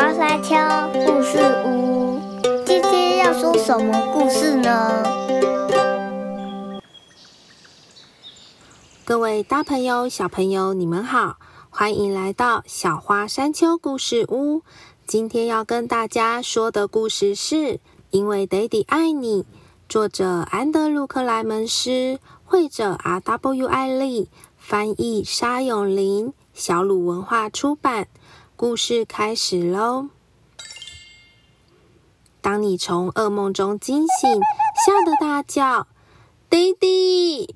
[0.00, 0.54] 花山丘
[0.92, 2.20] 故事屋，
[2.64, 5.02] 今天要说什么故事呢？
[9.04, 11.38] 各位大朋友、小朋友，你们好，
[11.68, 14.62] 欢迎来到小花山丘故事屋。
[15.04, 17.56] 今天要跟大家说的故事是
[18.10, 19.42] 《因为 Daddy 爱你》，
[19.88, 23.18] 作者安德鲁·克莱门斯，绘者 R.
[23.18, 23.66] W.
[23.66, 28.06] 艾丽，翻译沙永林，小鲁文化出版。
[28.58, 30.08] 故事开始喽！
[32.40, 34.40] 当你从噩梦中惊醒，
[34.84, 35.86] 吓得大叫
[36.50, 37.50] ：“Daddy！”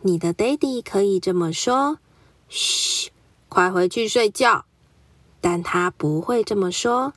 [0.00, 1.98] 你的 Daddy 可以这么说
[2.48, 3.10] ：“嘘，
[3.50, 4.64] 快回去睡觉。”
[5.42, 7.12] 但他不会这么说。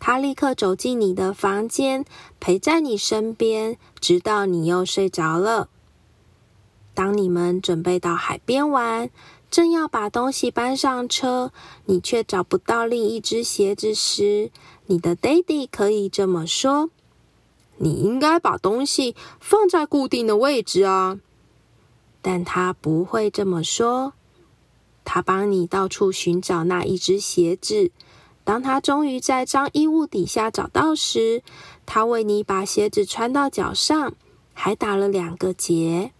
[0.00, 2.04] 他立刻走进你的房间，
[2.40, 5.68] 陪在你身边，直到你又睡着了。
[7.00, 9.08] 当你们准备到海边玩。
[9.50, 11.50] 正要把东西搬上车，
[11.86, 14.50] 你却找不到另一只鞋子时，
[14.84, 16.90] 你的 Daddy 可以这么说
[17.78, 21.18] ：“你应该把东西放在固定的位置啊。”
[22.20, 24.12] 但他不会这么说。
[25.02, 27.90] 他帮你到处寻找那一只鞋子。
[28.44, 31.42] 当他终于在脏衣物底下找到时，
[31.86, 34.12] 他为你把鞋子穿到脚上，
[34.52, 36.12] 还打了两个结。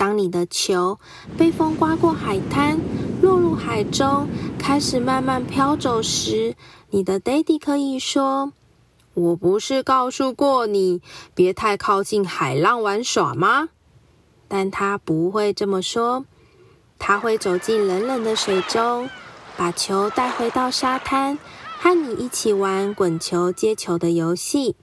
[0.00, 0.98] 当你的球
[1.36, 2.80] 被风刮过海滩，
[3.20, 4.26] 落入海中，
[4.58, 6.54] 开始慢慢飘走时，
[6.88, 8.54] 你的 Daddy 可以说
[9.12, 11.02] ：“我不是告诉过你，
[11.34, 13.68] 别太靠近海浪玩耍吗？”
[14.48, 16.24] 但他不会这么说，
[16.98, 19.10] 他会走进冷冷的水中，
[19.58, 21.38] 把球带回到沙滩，
[21.78, 24.76] 和你一起玩滚球接球的游戏。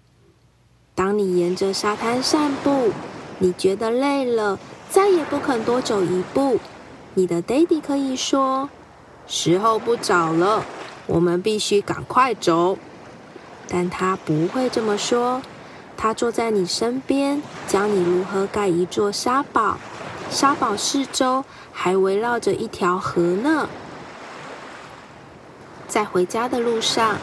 [0.93, 2.91] 当你沿着沙滩散步，
[3.39, 4.59] 你觉得累了。
[4.89, 6.59] 再也不肯多走一步，
[7.13, 8.69] 你的 Daddy 可以说
[9.27, 10.63] ：“时候不早了，
[11.05, 12.77] 我们必须赶快走。”
[13.69, 15.41] 但他不会这么说。
[15.97, 19.77] 他坐在你身边，教你如何盖一座沙堡。
[20.29, 21.43] 沙堡四周
[21.73, 23.67] 还围绕着一条河呢。
[25.87, 27.17] 在回家的路上，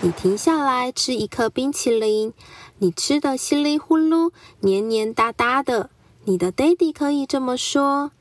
[0.00, 2.32] 你停下来吃一颗冰淇淋，
[2.78, 4.30] 你吃的稀里呼噜、
[4.60, 5.90] 黏黏哒哒的。
[6.30, 8.12] 你的 Daddy 可以这么说：“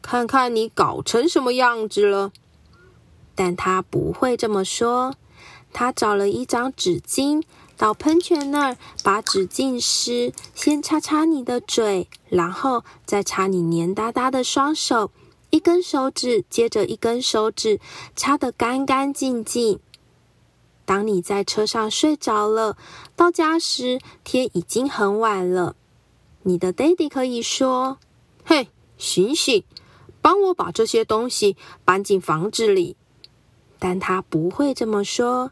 [0.00, 2.32] 看看你搞成什么样子了。”
[3.36, 5.16] 但他不会这么说。
[5.70, 7.42] 他找了一张纸巾，
[7.76, 15.10] 到喷泉那儿把纸浸湿，先擦擦你的嘴，然后再擦你黏哒哒的双手，
[15.50, 17.78] 一根手指接着一根手指，
[18.16, 19.78] 擦得干干净净。
[20.86, 22.78] 当你在车上睡着了，
[23.14, 25.76] 到家时天已经很晚了。
[26.44, 27.98] 你的 Daddy 可以说
[28.44, 29.64] ：“嘿，醒醒，
[30.20, 32.96] 帮我把这些东西搬进房子里。”
[33.78, 35.50] 但他不会这么说。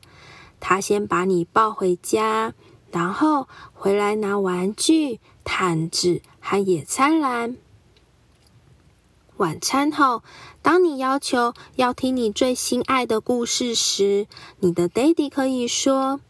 [0.60, 2.52] 他先把你抱回家，
[2.90, 7.56] 然后回来拿玩具、毯子和野餐篮。
[9.38, 10.22] 晚餐后，
[10.60, 14.26] 当你要求要听你最心爱的故事时，
[14.58, 16.20] 你的 Daddy 可以说：“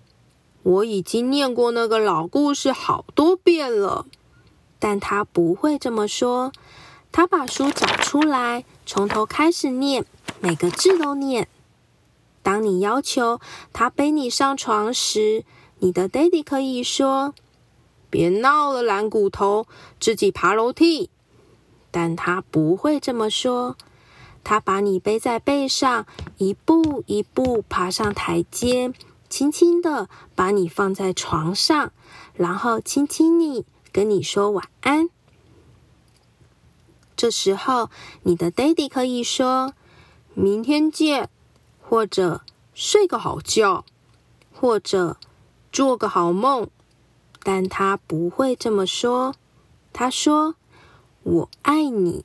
[0.62, 4.06] 我已经念过那个老故事好多遍了。”
[4.80, 6.50] 但他不会这么说。
[7.12, 10.04] 他把书找出来，从头开始念，
[10.40, 11.46] 每个字都念。
[12.42, 13.40] 当你要求
[13.72, 15.44] 他背你上床时，
[15.80, 17.34] 你的 Daddy 可以说
[18.08, 19.66] ：“别闹了，蓝骨头，
[20.00, 21.10] 自己爬楼梯。”
[21.90, 23.76] 但他不会这么说。
[24.42, 26.06] 他把你背在背上，
[26.38, 28.92] 一步一步爬上台阶，
[29.28, 31.92] 轻轻的把你放在床上，
[32.34, 33.66] 然后亲亲你。
[33.92, 35.08] 跟你说晚安。
[37.16, 37.90] 这时候，
[38.22, 39.74] 你的 Daddy 可以说
[40.34, 41.28] “明天见”，
[41.82, 42.42] 或者
[42.72, 43.84] “睡个好觉”，
[44.54, 45.18] 或者
[45.70, 46.70] “做个好梦”，
[47.42, 49.34] 但他不会这么说。
[49.92, 50.54] 他说
[51.22, 52.24] ：“我爱你。”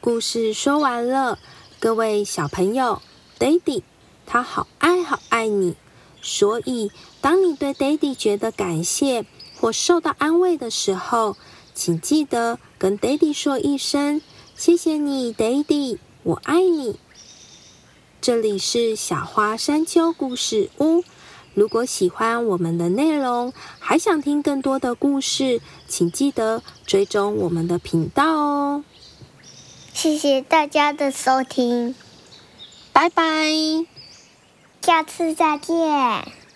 [0.00, 1.38] 故事说完了，
[1.80, 3.00] 各位小朋友
[3.38, 3.82] ，Daddy
[4.26, 5.76] 他好爱好爱你。
[6.20, 9.24] 所以，当你对 Daddy 觉得感谢
[9.60, 11.36] 或受到安慰的时候，
[11.74, 14.20] 请记得跟 Daddy 说一声
[14.56, 16.98] ：“谢谢你，Daddy，我爱你。”
[18.20, 21.04] 这里是小花山丘故事屋。
[21.54, 28.84] 如果喜欢我们的内容，还想听更多的故事，请记得追踪我们的频道哦。
[29.92, 31.94] 谢谢大家的收听，
[32.92, 33.97] 拜拜。
[34.88, 36.47] 下次再见。